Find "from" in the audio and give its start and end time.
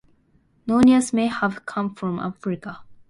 1.93-2.17